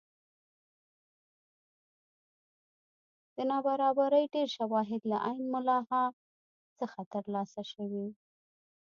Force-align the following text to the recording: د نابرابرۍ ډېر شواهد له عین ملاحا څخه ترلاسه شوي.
د 3.35 3.37
نابرابرۍ 3.49 4.25
ډېر 4.33 4.47
شواهد 4.57 5.01
له 5.11 5.17
عین 5.27 5.43
ملاحا 5.55 6.03
څخه 6.79 6.99
ترلاسه 7.13 7.61
شوي. 7.71 8.07